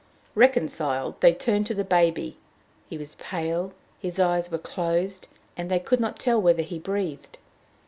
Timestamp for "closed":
4.57-5.27